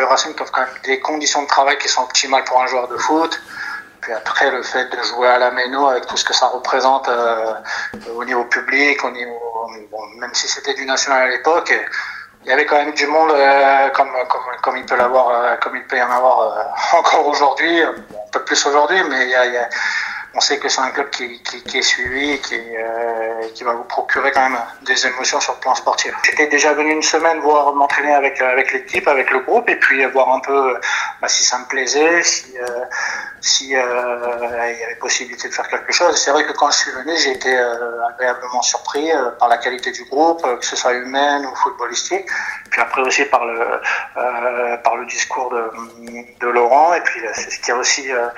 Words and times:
Le 0.00 0.06
Racing 0.06 0.34
offre 0.40 0.50
quand 0.50 0.62
même 0.62 0.70
des 0.84 0.98
conditions 0.98 1.42
de 1.42 1.46
travail 1.46 1.76
qui 1.76 1.88
sont 1.88 2.02
optimales 2.02 2.44
pour 2.44 2.60
un 2.62 2.66
joueur 2.66 2.88
de 2.88 2.96
foot. 2.96 3.38
Puis 4.00 4.12
après, 4.14 4.50
le 4.50 4.62
fait 4.62 4.86
de 4.86 5.02
jouer 5.02 5.28
à 5.28 5.38
la 5.38 5.50
Méno 5.50 5.88
avec 5.88 6.06
tout 6.06 6.16
ce 6.16 6.24
que 6.24 6.32
ça 6.32 6.46
représente 6.46 7.06
euh, 7.08 7.52
au 8.16 8.24
niveau 8.24 8.44
public, 8.44 9.04
au 9.04 9.10
niveau, 9.10 9.68
même 10.16 10.32
si 10.32 10.48
c'était 10.48 10.72
du 10.72 10.86
national 10.86 11.24
à 11.24 11.28
l'époque, 11.28 11.74
il 12.42 12.48
y 12.48 12.52
avait 12.52 12.64
quand 12.64 12.76
même 12.76 12.94
du 12.94 13.06
monde 13.06 13.30
euh, 13.32 13.90
comme, 13.90 14.10
comme, 14.30 14.40
comme 14.62 14.76
il 14.78 14.86
peut 14.86 14.96
euh, 14.98 15.56
comme 15.60 15.76
il 15.76 15.84
peut 15.84 15.98
y 15.98 16.02
en 16.02 16.10
avoir 16.10 16.74
encore 16.94 17.26
aujourd'hui, 17.26 17.82
un 17.82 17.94
peu 18.32 18.42
plus 18.42 18.64
aujourd'hui, 18.64 19.02
mais 19.04 19.28
on 20.32 20.40
sait 20.40 20.58
que 20.58 20.70
c'est 20.70 20.80
un 20.80 20.92
club 20.92 21.10
qui, 21.10 21.42
qui, 21.42 21.62
qui 21.62 21.78
est 21.78 21.82
suivi, 21.82 22.40
qui, 22.40 22.58
euh, 23.40 23.48
qui 23.54 23.64
va 23.64 23.72
vous 23.72 23.84
procurer 23.84 24.30
quand 24.32 24.48
même 24.48 24.58
des 24.82 25.06
émotions 25.06 25.40
sur 25.40 25.54
le 25.54 25.60
plan 25.60 25.74
sportif. 25.74 26.14
J'étais 26.24 26.46
déjà 26.46 26.72
venu 26.72 26.92
une 26.92 27.02
semaine 27.02 27.38
voir 27.40 27.74
m'entraîner 27.74 28.14
avec 28.14 28.40
avec 28.40 28.72
l'équipe, 28.72 29.06
avec 29.08 29.30
le 29.30 29.40
groupe, 29.40 29.68
et 29.68 29.76
puis 29.76 30.04
voir 30.06 30.30
un 30.32 30.40
peu 30.40 30.74
bah, 31.20 31.28
si 31.28 31.44
ça 31.44 31.58
me 31.58 31.66
plaisait, 31.66 32.22
si 32.22 32.54
euh, 32.56 32.84
euh, 33.74 34.72
il 34.72 34.78
y 34.78 34.84
avait 34.84 34.96
possibilité 34.96 35.48
de 35.48 35.54
faire 35.54 35.68
quelque 35.68 35.92
chose. 35.92 36.16
C'est 36.16 36.30
vrai 36.30 36.44
que 36.44 36.52
quand 36.52 36.70
je 36.70 36.76
suis 36.76 36.90
venu, 36.90 37.16
j'ai 37.16 37.32
été 37.32 37.56
euh, 37.56 38.06
agréablement 38.08 38.62
surpris 38.62 39.10
euh, 39.10 39.30
par 39.38 39.48
la 39.48 39.58
qualité 39.58 39.92
du 39.92 40.04
groupe, 40.04 40.44
euh, 40.44 40.56
que 40.56 40.66
ce 40.66 40.76
soit 40.76 40.92
humaine 40.94 41.46
ou 41.46 41.54
footballistique. 41.56 42.26
Puis 42.70 42.80
après 42.80 43.02
aussi 43.02 43.24
par 43.24 43.44
le 43.44 43.80
euh, 44.16 44.76
par 44.78 44.96
le 44.96 45.06
discours 45.06 45.50
de, 45.50 46.46
Laurent. 46.46 46.94
Et 46.94 47.00
puis 47.00 47.24
euh, 47.24 47.30
c'est 47.34 47.50
ce 47.50 47.60
qui 47.60 47.70
a 47.70 47.76
aussi 47.76 48.10
euh, 48.10 48.28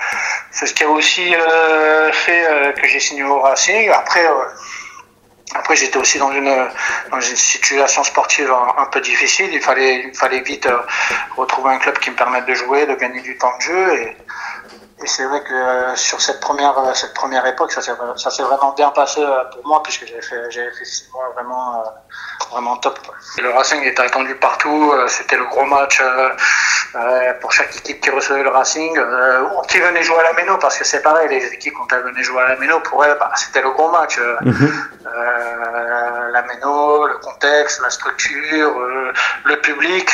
c'est 0.51 0.67
ce 0.67 0.75
qui 0.75 0.85
a 0.85 0.89
aussi 0.89 1.35
euh, 1.35 2.13
fait 2.13 2.47
euh, 2.47 2.73
que 2.73 2.87
j'ai 2.87 3.01
signé 3.01 3.25
au 3.25 3.41
Racing. 3.41 3.91
Après. 3.91 4.27
Après, 5.55 5.77
j'étais 5.77 5.99
aussi 5.99 6.19
dans 6.19 6.33
une, 6.33 6.53
dans 7.11 7.21
une 7.21 7.37
situation 7.37 8.03
sportive 8.05 8.53
un, 8.79 8.87
peu 8.87 9.01
difficile. 9.01 9.53
Il 9.53 9.61
fallait, 9.61 10.07
il 10.07 10.15
fallait 10.15 10.41
vite 10.41 10.67
euh, 10.67 10.79
retrouver 11.37 11.71
un 11.71 11.79
club 11.79 11.99
qui 11.99 12.11
me 12.11 12.17
permette 12.17 12.47
de 12.47 12.55
jouer, 12.55 12.87
de 12.87 12.95
gagner 12.95 13.21
du 13.21 13.37
temps 13.39 13.53
de 13.59 13.63
jeu. 13.63 13.95
Et, 13.95 14.17
et 15.03 15.07
c'est 15.07 15.25
vrai 15.25 15.43
que 15.43 15.53
euh, 15.53 15.97
sur 15.97 16.21
cette 16.21 16.39
première, 16.41 16.79
euh, 16.79 16.95
cette 16.95 17.15
première 17.15 17.45
époque, 17.47 17.73
ça 17.73 17.81
s'est, 17.83 18.43
vraiment 18.43 18.73
bien 18.73 18.91
passé 18.91 19.21
euh, 19.21 19.45
pour 19.53 19.67
moi, 19.67 19.83
puisque 19.83 20.07
j'avais 20.07 20.23
fait, 20.23 20.51
fait 20.51 20.85
six 20.85 21.09
mois 21.13 21.29
vraiment, 21.35 21.83
vraiment 22.51 22.77
top. 22.77 22.99
Et 23.39 23.41
le 23.41 23.51
Racing 23.51 23.83
était 23.83 24.03
attendu 24.03 24.37
partout. 24.37 24.95
C'était 25.09 25.37
le 25.37 25.47
gros 25.47 25.65
match 25.65 26.01
euh, 26.95 27.33
pour 27.41 27.53
chaque 27.53 27.75
équipe 27.77 28.01
qui 28.03 28.11
recevait 28.11 28.43
le 28.43 28.51
Racing, 28.51 28.97
euh, 28.99 29.43
ou 29.43 29.63
qui 29.63 29.81
venait 29.81 30.03
jouer 30.03 30.19
à 30.19 30.25
la 30.25 30.33
Méno, 30.35 30.59
parce 30.59 30.77
que 30.79 30.85
c'est 30.85 31.01
pareil, 31.03 31.29
les 31.29 31.47
équipes 31.55 31.75
quand 31.79 31.95
elles 31.95 32.03
venaient 32.03 32.23
jouer 32.23 32.43
à 32.43 32.49
la 32.49 32.57
Méno, 32.57 32.81
pour 32.81 33.05
elles, 33.05 33.17
bah, 33.19 33.31
c'était 33.37 33.63
le 33.63 33.71
gros 33.71 33.91
match. 33.91 34.19
euh, 34.19 34.37
euh, 35.07 36.31
la 36.31 36.43
méno, 36.43 37.07
le 37.07 37.19
contexte, 37.19 37.81
la 37.83 37.91
structure, 37.91 38.75
le 39.45 39.61
public. 39.61 40.09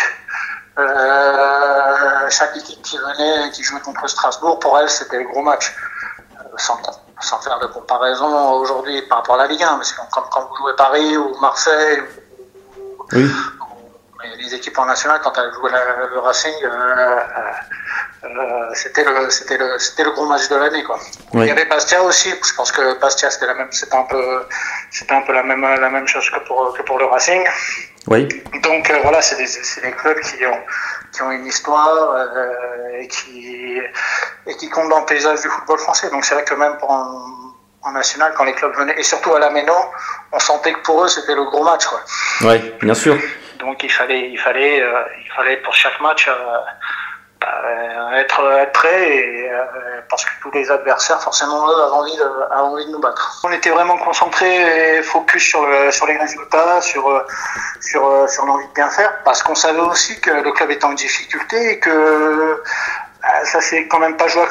Chaque 2.30 2.56
équipe 2.56 2.82
qui 2.82 2.98
venait, 2.98 3.50
qui 3.50 3.62
jouait 3.62 3.80
contre 3.80 4.06
Strasbourg, 4.08 4.58
pour 4.60 4.78
elle, 4.78 4.88
c'était 4.88 5.18
le 5.18 5.24
gros 5.24 5.42
match. 5.42 5.74
Sans, 6.56 6.80
sans 7.20 7.40
faire 7.40 7.58
de 7.60 7.66
comparaison 7.66 8.52
aujourd'hui 8.54 9.02
par 9.02 9.18
rapport 9.18 9.36
à 9.36 9.38
la 9.38 9.46
Ligue 9.46 9.62
1, 9.62 9.76
mais 9.78 9.84
c'est 9.84 9.94
comme 9.96 10.06
quand 10.30 10.48
vous 10.48 10.56
jouez 10.56 10.72
Paris 10.76 11.16
ou 11.16 11.36
Marseille, 11.40 12.02
Oui. 13.12 13.30
Équipes 14.58 14.78
en 14.78 14.86
national, 14.86 15.20
quand 15.22 15.32
elles 15.38 15.52
jouaient 15.54 15.70
la- 15.72 16.06
le 16.12 16.18
Racing, 16.18 16.54
euh, 16.62 16.68
euh, 16.68 18.28
euh, 18.28 18.74
c'était 18.74 19.04
le, 19.04 19.30
c'était 19.30 19.56
le, 19.58 19.78
c'était 19.78 20.04
le 20.04 20.10
gros 20.10 20.26
match 20.26 20.48
de 20.48 20.56
l'année, 20.56 20.84
quoi. 20.84 20.98
Oui. 21.34 21.44
Il 21.46 21.48
y 21.48 21.50
avait 21.50 21.64
Bastia 21.64 22.02
aussi. 22.02 22.30
Je 22.48 22.54
pense 22.54 22.70
que 22.72 22.98
Bastia, 23.00 23.30
c'était 23.30 23.46
la 23.46 23.54
même, 23.54 23.72
c'était 23.72 23.96
un 23.96 24.02
peu, 24.04 24.24
c'était 24.90 25.14
un 25.14 25.22
peu 25.22 25.32
la 25.32 25.42
même, 25.42 25.62
la 25.62 25.90
même 25.90 26.06
chose 26.06 26.28
que 26.30 26.40
pour, 26.46 26.74
que 26.76 26.82
pour 26.82 26.98
le 26.98 27.06
Racing. 27.06 27.42
Oui. 28.08 28.28
Donc 28.62 28.90
voilà, 29.02 29.20
c'est 29.22 29.36
des, 29.36 29.46
c'est 29.46 29.82
des 29.82 29.92
clubs 29.92 30.18
qui 30.20 30.44
ont, 30.46 30.60
qui 31.12 31.22
ont 31.22 31.30
une 31.30 31.46
histoire 31.46 32.12
euh, 32.12 33.00
et 33.00 33.08
qui, 33.08 33.80
et 34.46 34.56
qui 34.56 34.68
comptent 34.70 34.88
dans 34.90 35.00
le 35.00 35.06
paysage 35.06 35.40
du 35.42 35.48
football 35.48 35.78
français. 35.78 36.08
Donc 36.10 36.24
c'est 36.24 36.34
vrai 36.34 36.44
que 36.44 36.54
même 36.54 36.76
pour 36.78 36.90
un, 36.90 37.24
en 37.82 37.92
national, 37.92 38.32
quand 38.36 38.44
les 38.44 38.54
clubs 38.54 38.74
venaient, 38.76 38.98
et 38.98 39.02
surtout 39.04 39.32
à 39.34 39.38
la 39.38 39.50
Méno, 39.50 39.74
on 40.32 40.38
sentait 40.40 40.72
que 40.72 40.80
pour 40.80 41.04
eux 41.04 41.08
c'était 41.08 41.34
le 41.34 41.44
gros 41.44 41.62
match. 41.64 41.84
Oui, 42.42 42.58
bien 42.80 42.94
sûr. 42.94 43.16
Donc 43.58 43.82
il 43.82 43.90
fallait, 43.90 44.30
il 44.30 44.38
fallait, 44.38 44.80
euh, 44.82 45.02
il 45.24 45.30
fallait 45.32 45.56
pour 45.58 45.74
chaque 45.74 46.00
match 46.00 46.28
euh, 46.28 46.32
bah, 47.40 48.18
être, 48.18 48.70
prêt 48.72 49.48
euh, 49.50 50.00
parce 50.08 50.24
que 50.24 50.30
tous 50.42 50.50
les 50.52 50.70
adversaires, 50.70 51.20
forcément, 51.20 51.68
eux, 51.68 51.82
avaient 51.82 52.62
envie 52.62 52.86
de, 52.86 52.92
nous 52.92 53.00
battre. 53.00 53.40
On 53.44 53.52
était 53.52 53.70
vraiment 53.70 53.96
concentrés 53.98 54.98
et 54.98 55.02
focus 55.02 55.42
sur, 55.44 55.66
le, 55.66 55.90
sur 55.90 56.06
les 56.06 56.16
résultats, 56.16 56.80
sur, 56.80 57.08
l'envie 57.08 58.68
de 58.68 58.74
bien 58.74 58.90
faire, 58.90 59.12
parce 59.24 59.42
qu'on 59.42 59.54
savait 59.54 59.80
aussi 59.80 60.20
que 60.20 60.30
le 60.30 60.52
club 60.52 60.70
était 60.70 60.84
en 60.84 60.92
difficulté 60.92 61.72
et 61.72 61.78
que 61.78 62.62
ça 63.44 63.60
s'est 63.60 63.86
quand 63.88 63.98
même 63.98 64.16
pas 64.16 64.28
joué 64.28 64.42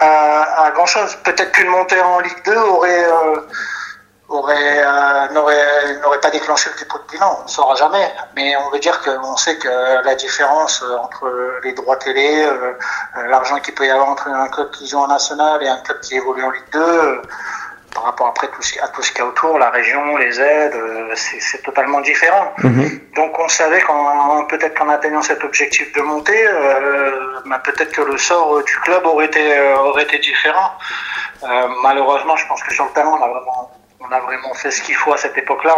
à, 0.00 0.70
grand 0.74 0.86
chose. 0.86 1.16
Peut-être 1.24 1.52
qu'une 1.52 1.68
montée 1.68 2.00
en 2.00 2.20
Ligue 2.20 2.44
2 2.44 2.56
aurait, 2.56 3.06
aurait, 4.28 4.84
euh, 4.84 5.28
n'aurait, 5.32 5.98
n'aurait 6.02 6.20
pas 6.20 6.30
déclenché 6.30 6.70
le 6.72 6.78
dépôt 6.78 6.98
de 6.98 7.10
bilan. 7.10 7.38
On 7.40 7.44
ne 7.44 7.48
saura 7.48 7.74
jamais. 7.74 8.12
Mais 8.36 8.54
on 8.56 8.70
veut 8.70 8.78
dire 8.78 9.00
qu'on 9.02 9.36
sait 9.36 9.56
que 9.58 10.04
la 10.04 10.14
différence 10.14 10.82
euh, 10.82 10.96
entre 10.98 11.30
les 11.64 11.72
droits 11.72 11.96
télé, 11.96 12.42
euh, 12.42 12.72
euh, 13.16 13.26
l'argent 13.28 13.58
qu'il 13.60 13.74
peut 13.74 13.86
y 13.86 13.90
avoir 13.90 14.08
entre 14.08 14.28
un 14.28 14.48
club 14.48 14.70
qui 14.70 14.86
joue 14.86 14.98
en 14.98 15.08
national 15.08 15.62
et 15.62 15.68
un 15.68 15.78
club 15.78 16.00
qui 16.00 16.16
évolue 16.16 16.44
en 16.44 16.50
Ligue 16.50 16.70
2, 16.72 16.78
euh, 16.78 17.22
par 17.94 18.04
rapport 18.04 18.26
après 18.28 18.48
tout 18.48 18.62
ce, 18.62 18.78
à 18.80 18.88
tout 18.88 19.02
ce 19.02 19.10
qu'il 19.10 19.20
y 19.20 19.22
a 19.22 19.26
autour, 19.26 19.58
la 19.58 19.70
région, 19.70 20.18
les 20.18 20.38
aides, 20.38 20.76
c'est, 21.14 21.62
totalement 21.62 22.02
différent. 22.02 22.52
Mhm. 22.58 23.00
Donc 23.16 23.38
on 23.38 23.48
savait 23.48 23.80
qu'en 23.80 24.44
peut-être 24.44 24.78
qu'en 24.78 24.90
atteignant 24.90 25.22
cet 25.22 25.42
objectif 25.42 25.90
de 25.94 26.02
montée, 26.02 26.44
bah, 27.46 27.60
peut-être 27.64 27.92
que 27.92 28.02
le 28.02 28.18
sort 28.18 28.62
du 28.62 28.76
club 28.80 29.06
aurait 29.06 29.24
été 29.24 29.72
aurait 29.78 30.02
été 30.02 30.18
différent. 30.18 30.72
Malheureusement, 31.82 32.36
je 32.36 32.46
pense 32.46 32.62
que 32.62 32.74
sur 32.74 32.84
le 32.84 32.90
terrain, 32.90 33.16
on 33.18 33.24
a 33.24 33.28
vraiment 33.28 33.70
on 34.08 34.12
a 34.12 34.20
vraiment 34.20 34.54
fait 34.54 34.70
ce 34.70 34.80
qu'il 34.82 34.94
faut 34.94 35.12
à 35.12 35.16
cette 35.16 35.36
époque-là. 35.36 35.74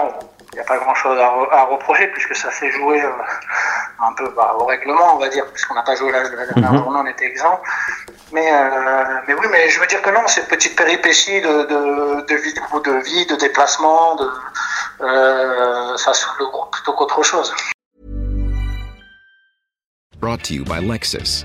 Il 0.53 0.57
n'y 0.57 0.61
a 0.61 0.65
pas 0.65 0.79
grand-chose 0.79 1.19
à, 1.19 1.29
re- 1.29 1.51
à 1.51 1.65
reprocher 1.65 2.09
puisque 2.09 2.35
ça 2.35 2.51
s'est 2.51 2.71
joué 2.73 3.01
euh, 3.03 3.11
un 4.01 4.13
peu 4.15 4.29
bah, 4.37 4.55
au 4.59 4.65
règlement, 4.65 5.15
on 5.15 5.19
va 5.19 5.29
dire, 5.29 5.47
puisqu'on 5.53 5.75
n'a 5.75 5.83
pas 5.83 5.95
joué 5.95 6.11
la, 6.11 6.23
la 6.25 6.47
dernière 6.47 6.77
journée, 6.77 7.01
on 7.03 7.07
était 7.07 7.27
exempt. 7.27 7.61
Mais, 8.33 8.53
euh, 8.53 9.21
mais 9.27 9.35
oui, 9.35 9.47
mais 9.51 9.69
je 9.69 9.81
veux 9.81 9.87
dire 9.87 10.03
que 10.03 10.11
non, 10.11 10.27
cette 10.27 10.49
petite 10.49 10.77
péripétie 10.77 11.41
de, 11.41 11.65
de, 11.65 12.27
de 12.27 12.35
vie, 12.35 12.55
de 12.55 13.03
vie, 13.05 13.27
de 13.27 13.37
déplacement, 13.37 14.17
de, 14.17 14.29
euh, 15.03 15.97
ça 15.97 16.13
le 16.39 16.47
groupe 16.47 16.71
plutôt 16.73 16.93
qu'autre 16.95 17.23
chose. 17.23 17.55
Brought 20.21 20.43
to 20.43 20.55
you 20.55 20.65
by 20.65 20.81
Lexus. 20.81 21.45